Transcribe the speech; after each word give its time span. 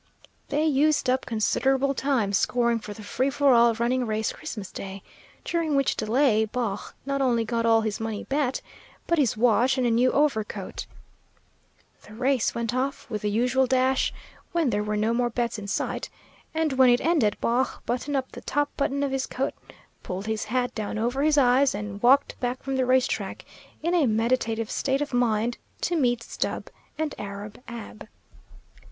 They 0.49 0.65
used 0.65 1.11
up 1.11 1.27
considerable 1.27 1.93
time 1.93 2.33
scoring 2.33 2.79
for 2.79 2.91
the 2.91 3.03
free 3.03 3.29
for 3.29 3.53
all 3.53 3.75
running 3.75 4.07
race 4.07 4.33
Christmas 4.33 4.71
Day, 4.71 5.03
during 5.45 5.75
which 5.75 5.95
delay 5.95 6.43
Baugh 6.45 6.79
not 7.05 7.21
only 7.21 7.45
got 7.45 7.67
all 7.67 7.81
his 7.81 7.99
money 7.99 8.23
bet, 8.23 8.61
but 9.05 9.19
his 9.19 9.37
watch 9.37 9.77
and 9.77 9.85
a 9.85 9.91
new 9.91 10.11
overcoat. 10.11 10.87
The 12.07 12.15
race 12.15 12.55
went 12.55 12.73
off 12.73 13.07
with 13.11 13.21
the 13.21 13.29
usual 13.29 13.67
dash, 13.67 14.11
when 14.53 14.71
there 14.71 14.81
were 14.83 14.97
no 14.97 15.13
more 15.13 15.29
bets 15.29 15.59
in 15.59 15.67
sight; 15.67 16.09
and 16.51 16.73
when 16.73 16.89
it 16.89 16.99
ended 17.05 17.37
Baugh 17.39 17.77
buttoned 17.85 18.17
up 18.17 18.31
the 18.31 18.41
top 18.41 18.75
button 18.75 19.03
of 19.03 19.11
his 19.11 19.27
coat, 19.27 19.53
pulled 20.01 20.25
his 20.25 20.45
hat 20.45 20.73
down 20.73 20.97
over 20.97 21.21
his 21.21 21.37
eyes, 21.37 21.75
and 21.75 22.01
walked 22.01 22.39
back 22.39 22.63
from 22.63 22.75
the 22.75 22.87
race 22.87 23.05
track 23.05 23.45
in 23.83 23.93
a 23.93 24.07
meditative 24.07 24.71
state 24.71 25.01
of 25.03 25.13
mind, 25.13 25.59
to 25.81 25.95
meet 25.95 26.23
Stubb 26.23 26.71
and 26.97 27.13
Arab 27.19 27.61
Ab. 27.67 28.07